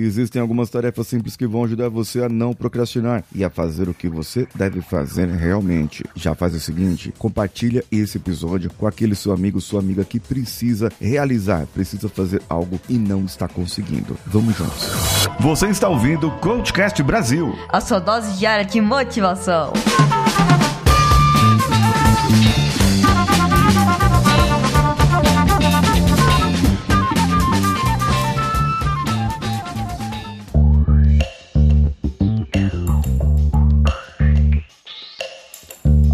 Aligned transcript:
existem 0.00 0.40
algumas 0.40 0.70
tarefas 0.70 1.06
simples 1.06 1.36
que 1.36 1.46
vão 1.46 1.64
ajudar 1.64 1.88
você 1.88 2.22
a 2.22 2.28
não 2.28 2.52
procrastinar 2.52 3.24
e 3.34 3.44
a 3.44 3.50
fazer 3.50 3.88
o 3.88 3.94
que 3.94 4.08
você 4.08 4.46
deve 4.54 4.80
fazer 4.80 5.28
realmente. 5.28 6.04
Já 6.14 6.34
faz 6.34 6.54
o 6.54 6.60
seguinte, 6.60 7.12
compartilha 7.18 7.84
esse 7.90 8.18
episódio 8.18 8.70
com 8.76 8.86
aquele 8.86 9.14
seu 9.14 9.32
amigo, 9.32 9.60
sua 9.60 9.80
amiga 9.80 10.04
que 10.04 10.20
precisa 10.20 10.90
realizar, 11.00 11.66
precisa 11.66 12.08
fazer 12.08 12.42
algo 12.48 12.80
e 12.88 12.98
não 12.98 13.24
está 13.24 13.48
conseguindo. 13.48 14.16
Vamos 14.26 14.56
juntos. 14.56 14.88
Você 15.40 15.66
está 15.66 15.88
ouvindo 15.88 16.28
o 16.28 16.38
Coachcast 16.38 17.02
Brasil. 17.02 17.54
A 17.68 17.80
sua 17.80 17.98
dose 17.98 18.38
diária 18.38 18.64
de 18.64 18.80
motivação. 18.80 19.72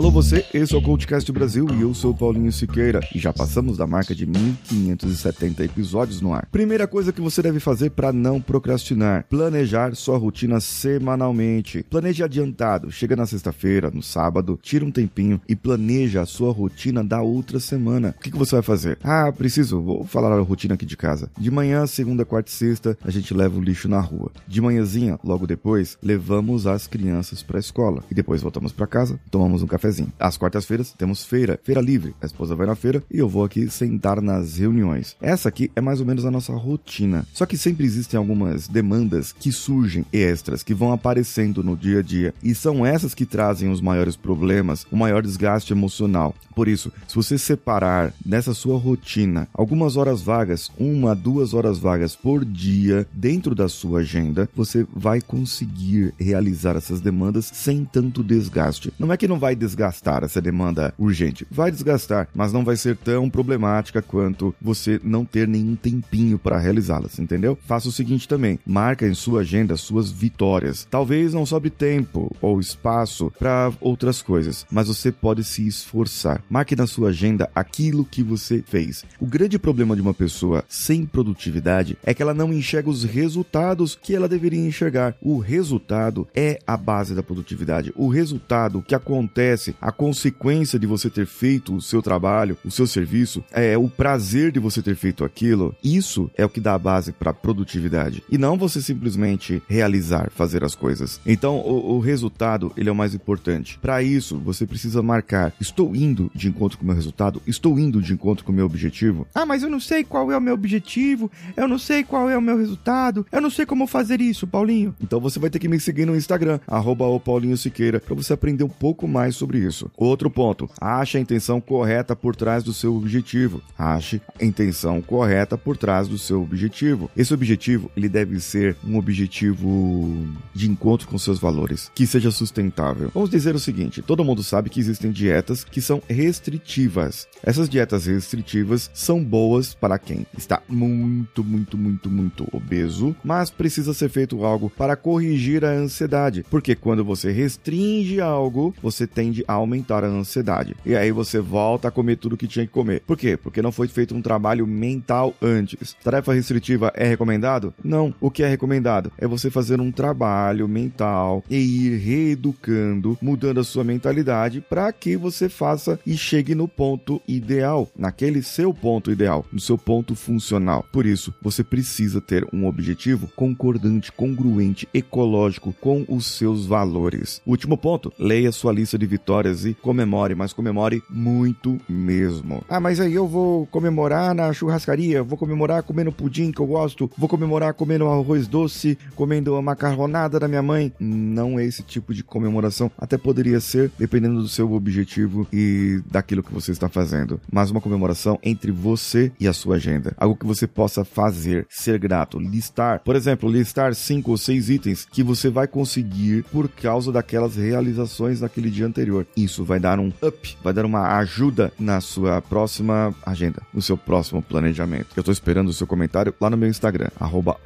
Alô 0.00 0.10
você, 0.10 0.46
esse 0.54 0.74
é 0.74 0.78
o 0.78 0.80
Coachcast 0.80 1.30
Brasil 1.30 1.66
e 1.74 1.82
eu 1.82 1.92
sou 1.92 2.14
Paulinho 2.14 2.50
Siqueira 2.50 3.00
e 3.14 3.18
já 3.18 3.34
passamos 3.34 3.76
da 3.76 3.86
marca 3.86 4.14
de 4.14 4.24
1570 4.24 5.62
episódios 5.62 6.22
no 6.22 6.32
ar. 6.32 6.48
Primeira 6.50 6.88
coisa 6.88 7.12
que 7.12 7.20
você 7.20 7.42
deve 7.42 7.60
fazer 7.60 7.90
para 7.90 8.10
não 8.10 8.40
procrastinar, 8.40 9.26
planejar 9.28 9.94
sua 9.94 10.16
rotina 10.16 10.58
semanalmente. 10.58 11.82
Planeje 11.82 12.24
adiantado, 12.24 12.90
chega 12.90 13.14
na 13.14 13.26
sexta-feira, 13.26 13.90
no 13.90 14.02
sábado, 14.02 14.58
tira 14.62 14.86
um 14.86 14.90
tempinho 14.90 15.38
e 15.46 15.54
planeja 15.54 16.22
a 16.22 16.26
sua 16.26 16.50
rotina 16.50 17.04
da 17.04 17.20
outra 17.20 17.60
semana. 17.60 18.14
O 18.16 18.22
que, 18.22 18.30
que 18.30 18.38
você 18.38 18.54
vai 18.54 18.62
fazer? 18.62 18.98
Ah, 19.04 19.30
preciso, 19.30 19.82
vou 19.82 20.04
falar 20.04 20.32
a 20.32 20.40
rotina 20.40 20.76
aqui 20.76 20.86
de 20.86 20.96
casa. 20.96 21.30
De 21.38 21.50
manhã, 21.50 21.86
segunda, 21.86 22.24
quarta 22.24 22.50
e 22.50 22.54
sexta, 22.54 22.96
a 23.04 23.10
gente 23.10 23.34
leva 23.34 23.58
o 23.58 23.62
lixo 23.62 23.86
na 23.86 24.00
rua. 24.00 24.32
De 24.48 24.62
manhãzinha, 24.62 25.20
logo 25.22 25.46
depois, 25.46 25.98
levamos 26.02 26.66
as 26.66 26.86
crianças 26.86 27.42
para 27.42 27.58
a 27.58 27.60
escola 27.60 28.02
e 28.10 28.14
depois 28.14 28.40
voltamos 28.40 28.72
para 28.72 28.86
casa, 28.86 29.20
tomamos 29.30 29.62
um 29.62 29.66
café 29.66 29.89
cafezinho. 29.90 30.12
Às 30.18 30.36
quartas-feiras 30.36 30.92
temos 30.96 31.24
feira, 31.24 31.58
feira 31.62 31.80
livre. 31.80 32.14
A 32.22 32.26
esposa 32.26 32.54
vai 32.54 32.66
na 32.66 32.74
feira 32.74 33.02
e 33.10 33.18
eu 33.18 33.28
vou 33.28 33.44
aqui 33.44 33.68
sentar 33.68 34.22
nas 34.22 34.56
reuniões. 34.56 35.16
Essa 35.20 35.48
aqui 35.48 35.70
é 35.74 35.80
mais 35.80 36.00
ou 36.00 36.06
menos 36.06 36.24
a 36.24 36.30
nossa 36.30 36.52
rotina. 36.54 37.26
Só 37.32 37.44
que 37.44 37.58
sempre 37.58 37.84
existem 37.84 38.16
algumas 38.16 38.68
demandas 38.68 39.32
que 39.32 39.52
surgem 39.52 40.06
extras, 40.12 40.62
que 40.62 40.74
vão 40.74 40.92
aparecendo 40.92 41.62
no 41.62 41.76
dia 41.76 41.98
a 41.98 42.02
dia. 42.02 42.32
E 42.42 42.54
são 42.54 42.86
essas 42.86 43.14
que 43.14 43.26
trazem 43.26 43.70
os 43.70 43.80
maiores 43.80 44.16
problemas, 44.16 44.86
o 44.90 44.96
maior 44.96 45.22
desgaste 45.22 45.72
emocional. 45.72 46.34
Por 46.54 46.68
isso, 46.68 46.92
se 47.08 47.16
você 47.16 47.38
separar 47.38 48.12
nessa 48.24 48.54
sua 48.54 48.78
rotina 48.78 49.48
algumas 49.54 49.96
horas 49.96 50.20
vagas, 50.20 50.70
uma, 50.78 51.14
duas 51.14 51.54
horas 51.54 51.78
vagas 51.78 52.14
por 52.14 52.44
dia 52.44 53.06
dentro 53.12 53.54
da 53.54 53.68
sua 53.68 54.00
agenda, 54.00 54.48
você 54.54 54.86
vai 54.94 55.20
conseguir 55.20 56.12
realizar 56.18 56.76
essas 56.76 57.00
demandas 57.00 57.50
sem 57.52 57.84
tanto 57.84 58.22
desgaste. 58.22 58.92
Não 58.98 59.12
é 59.12 59.16
que 59.16 59.28
não 59.28 59.38
vai 59.38 59.56
desgastar 59.56 59.79
desgastar 59.80 60.22
essa 60.24 60.40
demanda 60.40 60.92
urgente. 60.98 61.46
Vai 61.50 61.70
desgastar, 61.70 62.28
mas 62.34 62.52
não 62.52 62.64
vai 62.64 62.76
ser 62.76 62.96
tão 62.96 63.30
problemática 63.30 64.02
quanto 64.02 64.54
você 64.60 65.00
não 65.02 65.24
ter 65.24 65.48
nenhum 65.48 65.74
tempinho 65.74 66.38
para 66.38 66.58
realizá-las, 66.58 67.18
entendeu? 67.18 67.58
Faça 67.66 67.88
o 67.88 67.92
seguinte 67.92 68.28
também: 68.28 68.58
marca 68.66 69.06
em 69.06 69.14
sua 69.14 69.40
agenda 69.40 69.76
suas 69.76 70.10
vitórias. 70.10 70.86
Talvez 70.90 71.32
não 71.32 71.46
sobre 71.46 71.70
tempo 71.70 72.34
ou 72.40 72.60
espaço 72.60 73.32
para 73.38 73.72
outras 73.80 74.20
coisas, 74.20 74.66
mas 74.70 74.88
você 74.88 75.10
pode 75.10 75.42
se 75.44 75.66
esforçar. 75.66 76.42
Marque 76.50 76.76
na 76.76 76.86
sua 76.86 77.08
agenda 77.08 77.48
aquilo 77.54 78.04
que 78.04 78.22
você 78.22 78.62
fez. 78.66 79.04
O 79.18 79.26
grande 79.26 79.58
problema 79.58 79.96
de 79.96 80.02
uma 80.02 80.14
pessoa 80.14 80.64
sem 80.68 81.06
produtividade 81.06 81.96
é 82.04 82.12
que 82.12 82.22
ela 82.22 82.34
não 82.34 82.52
enxerga 82.52 82.90
os 82.90 83.04
resultados 83.04 83.98
que 84.00 84.14
ela 84.14 84.28
deveria 84.28 84.66
enxergar. 84.66 85.14
O 85.22 85.38
resultado 85.38 86.28
é 86.34 86.58
a 86.66 86.76
base 86.76 87.14
da 87.14 87.22
produtividade. 87.22 87.92
O 87.96 88.08
resultado 88.08 88.82
que 88.82 88.94
acontece 88.94 89.69
acontece, 89.70 89.76
a 89.80 89.92
consequência 89.92 90.78
de 90.78 90.86
você 90.86 91.10
ter 91.10 91.26
feito 91.26 91.74
o 91.74 91.80
seu 91.80 92.02
trabalho, 92.02 92.56
o 92.64 92.70
seu 92.70 92.86
serviço, 92.86 93.44
é 93.52 93.76
o 93.76 93.88
prazer 93.88 94.50
de 94.52 94.58
você 94.58 94.82
ter 94.82 94.96
feito 94.96 95.24
aquilo. 95.24 95.74
Isso 95.82 96.30
é 96.36 96.44
o 96.44 96.48
que 96.48 96.60
dá 96.60 96.74
a 96.74 96.78
base 96.78 97.12
para 97.12 97.32
produtividade. 97.32 98.22
E 98.30 98.38
não 98.38 98.56
você 98.56 98.80
simplesmente 98.80 99.62
realizar, 99.68 100.30
fazer 100.30 100.64
as 100.64 100.74
coisas. 100.74 101.20
Então, 101.24 101.58
o, 101.58 101.96
o 101.96 102.00
resultado, 102.00 102.72
ele 102.76 102.88
é 102.88 102.92
o 102.92 102.96
mais 102.96 103.14
importante. 103.14 103.78
Para 103.80 104.02
isso, 104.02 104.38
você 104.38 104.66
precisa 104.66 105.02
marcar: 105.02 105.52
estou 105.60 105.94
indo 105.94 106.30
de 106.34 106.48
encontro 106.48 106.78
com 106.78 106.84
o 106.84 106.86
meu 106.86 106.96
resultado, 106.96 107.42
estou 107.46 107.78
indo 107.78 108.00
de 108.00 108.12
encontro 108.12 108.44
com 108.44 108.52
o 108.52 108.54
meu 108.54 108.66
objetivo. 108.66 109.26
Ah, 109.34 109.46
mas 109.46 109.62
eu 109.62 109.70
não 109.70 109.80
sei 109.80 110.04
qual 110.04 110.30
é 110.32 110.36
o 110.36 110.40
meu 110.40 110.54
objetivo, 110.54 111.30
eu 111.56 111.68
não 111.68 111.78
sei 111.78 112.02
qual 112.02 112.28
é 112.28 112.36
o 112.36 112.42
meu 112.42 112.56
resultado, 112.56 113.26
eu 113.30 113.40
não 113.40 113.50
sei 113.50 113.66
como 113.66 113.86
fazer 113.86 114.20
isso, 114.20 114.46
Paulinho. 114.46 114.94
Então 115.00 115.20
você 115.20 115.38
vai 115.38 115.50
ter 115.50 115.58
que 115.58 115.68
me 115.68 115.78
seguir 115.78 116.06
no 116.06 116.16
Instagram, 116.16 116.58
arroba 116.66 117.04
Paulinho 117.20 117.56
Siqueira, 117.56 118.00
para 118.00 118.14
você 118.14 118.32
aprender 118.32 118.64
um 118.64 118.68
pouco 118.68 119.06
mais 119.06 119.36
sobre 119.36 119.59
isso. 119.64 119.90
Outro 119.96 120.30
ponto: 120.30 120.68
ache 120.80 121.18
a 121.18 121.20
intenção 121.20 121.60
correta 121.60 122.14
por 122.16 122.34
trás 122.34 122.62
do 122.62 122.72
seu 122.72 122.94
objetivo. 122.96 123.62
Ache 123.78 124.20
a 124.40 124.44
intenção 124.44 125.00
correta 125.00 125.56
por 125.56 125.76
trás 125.76 126.08
do 126.08 126.18
seu 126.18 126.42
objetivo. 126.42 127.10
Esse 127.16 127.34
objetivo 127.34 127.90
ele 127.96 128.08
deve 128.08 128.40
ser 128.40 128.76
um 128.84 128.96
objetivo 128.96 130.16
de 130.54 130.68
encontro 130.70 131.08
com 131.08 131.18
seus 131.18 131.38
valores, 131.38 131.90
que 131.94 132.06
seja 132.06 132.30
sustentável. 132.30 133.10
Vamos 133.14 133.30
dizer 133.30 133.54
o 133.54 133.60
seguinte: 133.60 134.02
todo 134.02 134.24
mundo 134.24 134.42
sabe 134.42 134.70
que 134.70 134.80
existem 134.80 135.10
dietas 135.10 135.64
que 135.64 135.80
são 135.80 136.02
restritivas. 136.08 137.28
Essas 137.42 137.68
dietas 137.68 138.06
restritivas 138.06 138.90
são 138.94 139.22
boas 139.22 139.74
para 139.74 139.98
quem 139.98 140.26
está 140.36 140.62
muito, 140.68 141.44
muito, 141.44 141.76
muito, 141.76 142.10
muito 142.10 142.48
obeso, 142.52 143.14
mas 143.24 143.50
precisa 143.50 143.94
ser 143.94 144.08
feito 144.08 144.44
algo 144.44 144.70
para 144.70 144.96
corrigir 144.96 145.64
a 145.64 145.70
ansiedade, 145.70 146.44
porque 146.50 146.74
quando 146.74 147.04
você 147.04 147.30
restringe 147.30 148.20
algo, 148.20 148.74
você 148.82 149.06
tende 149.06 149.39
a 149.46 149.54
aumentar 149.54 150.04
a 150.04 150.08
ansiedade. 150.08 150.76
E 150.84 150.94
aí 150.94 151.10
você 151.10 151.40
volta 151.40 151.88
a 151.88 151.90
comer 151.90 152.16
tudo 152.16 152.36
que 152.36 152.46
tinha 152.46 152.66
que 152.66 152.72
comer. 152.72 153.02
Por 153.06 153.16
quê? 153.16 153.36
Porque 153.36 153.62
não 153.62 153.72
foi 153.72 153.88
feito 153.88 154.14
um 154.14 154.22
trabalho 154.22 154.66
mental 154.66 155.34
antes. 155.40 155.96
Tarefa 156.02 156.32
restritiva 156.32 156.92
é 156.94 157.06
recomendado? 157.06 157.74
Não. 157.82 158.14
O 158.20 158.30
que 158.30 158.42
é 158.42 158.48
recomendado 158.48 159.12
é 159.18 159.26
você 159.26 159.50
fazer 159.50 159.80
um 159.80 159.90
trabalho 159.90 160.68
mental 160.68 161.44
e 161.48 161.56
ir 161.56 161.98
reeducando, 161.98 163.18
mudando 163.20 163.60
a 163.60 163.64
sua 163.64 163.84
mentalidade 163.84 164.60
para 164.60 164.92
que 164.92 165.16
você 165.16 165.48
faça 165.48 165.98
e 166.06 166.16
chegue 166.16 166.54
no 166.54 166.68
ponto 166.68 167.20
ideal, 167.26 167.88
naquele 167.96 168.42
seu 168.42 168.72
ponto 168.74 169.10
ideal, 169.10 169.44
no 169.52 169.60
seu 169.60 169.78
ponto 169.78 170.14
funcional. 170.14 170.84
Por 170.92 171.06
isso, 171.06 171.34
você 171.42 171.62
precisa 171.64 172.20
ter 172.20 172.46
um 172.52 172.66
objetivo 172.66 173.28
concordante, 173.34 174.12
congruente, 174.12 174.88
ecológico 174.92 175.74
com 175.80 176.04
os 176.08 176.26
seus 176.26 176.66
valores. 176.66 177.40
Último 177.46 177.76
ponto: 177.76 178.12
leia 178.18 178.52
sua 178.52 178.72
lista 178.72 178.98
de 178.98 179.06
vitórias 179.06 179.29
vitórias 179.30 179.64
e 179.64 179.74
comemore, 179.74 180.34
mas 180.34 180.52
comemore 180.52 181.02
muito 181.08 181.78
mesmo. 181.88 182.64
Ah, 182.68 182.80
mas 182.80 182.98
aí 182.98 183.14
eu 183.14 183.28
vou 183.28 183.64
comemorar 183.66 184.34
na 184.34 184.52
churrascaria, 184.52 185.22
vou 185.22 185.38
comemorar 185.38 185.84
comendo 185.84 186.10
pudim 186.10 186.50
que 186.50 186.60
eu 186.60 186.66
gosto, 186.66 187.08
vou 187.16 187.28
comemorar 187.28 187.72
comendo 187.74 188.08
arroz 188.08 188.48
doce, 188.48 188.98
comendo 189.14 189.54
a 189.54 189.62
macarronada 189.62 190.40
da 190.40 190.48
minha 190.48 190.62
mãe. 190.62 190.92
Não 190.98 191.60
é 191.60 191.64
esse 191.64 191.84
tipo 191.84 192.12
de 192.12 192.24
comemoração. 192.24 192.90
Até 192.98 193.16
poderia 193.16 193.60
ser, 193.60 193.92
dependendo 193.96 194.42
do 194.42 194.48
seu 194.48 194.72
objetivo 194.72 195.46
e 195.52 196.02
daquilo 196.10 196.42
que 196.42 196.52
você 196.52 196.72
está 196.72 196.88
fazendo. 196.88 197.40
Mas 197.52 197.70
uma 197.70 197.80
comemoração 197.80 198.36
entre 198.42 198.72
você 198.72 199.30
e 199.38 199.46
a 199.46 199.52
sua 199.52 199.76
agenda. 199.76 200.12
Algo 200.16 200.34
que 200.34 200.46
você 200.46 200.66
possa 200.66 201.04
fazer, 201.04 201.66
ser 201.70 202.00
grato, 202.00 202.40
listar. 202.40 203.00
Por 203.04 203.14
exemplo, 203.14 203.48
listar 203.48 203.94
cinco 203.94 204.32
ou 204.32 204.36
seis 204.36 204.68
itens 204.68 205.06
que 205.08 205.22
você 205.22 205.48
vai 205.48 205.68
conseguir 205.68 206.44
por 206.50 206.68
causa 206.68 207.12
daquelas 207.12 207.54
realizações 207.54 208.40
naquele 208.40 208.70
dia 208.70 208.86
anterior 208.86 209.19
Isso 209.36 209.64
vai 209.64 209.78
dar 209.78 209.98
um 209.98 210.12
up, 210.22 210.56
vai 210.62 210.72
dar 210.72 210.84
uma 210.84 211.18
ajuda 211.18 211.72
na 211.78 212.00
sua 212.00 212.40
próxima 212.40 213.14
agenda, 213.24 213.62
no 213.72 213.82
seu 213.82 213.96
próximo 213.96 214.42
planejamento. 214.42 215.08
Eu 215.16 215.22
tô 215.22 215.32
esperando 215.32 215.68
o 215.68 215.72
seu 215.72 215.86
comentário 215.86 216.34
lá 216.40 216.50
no 216.50 216.56
meu 216.56 216.68
Instagram, 216.68 217.08
arroba 217.18 217.56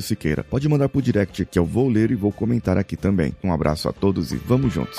Siqueira. 0.00 0.44
Pode 0.44 0.68
mandar 0.68 0.88
pro 0.88 1.02
direct 1.02 1.44
que 1.44 1.58
eu 1.58 1.64
vou 1.64 1.88
ler 1.88 2.10
e 2.10 2.14
vou 2.14 2.32
comentar 2.32 2.76
aqui 2.76 2.96
também. 2.96 3.34
Um 3.42 3.52
abraço 3.52 3.88
a 3.88 3.92
todos 3.92 4.32
e 4.32 4.36
vamos 4.36 4.72
juntos! 4.72 4.98